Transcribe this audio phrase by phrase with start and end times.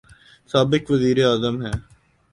[0.51, 1.77] سابق وزیر اعظم ہیں۔